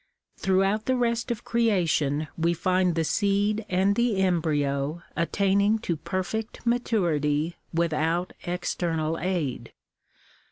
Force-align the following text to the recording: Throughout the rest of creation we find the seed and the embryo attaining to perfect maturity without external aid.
Throughout 0.35 0.85
the 0.87 0.95
rest 0.95 1.29
of 1.29 1.43
creation 1.43 2.27
we 2.35 2.55
find 2.55 2.95
the 2.95 3.03
seed 3.03 3.63
and 3.69 3.93
the 3.95 4.17
embryo 4.17 5.03
attaining 5.15 5.77
to 5.85 5.95
perfect 5.95 6.65
maturity 6.65 7.55
without 7.71 8.33
external 8.43 9.19
aid. 9.19 9.73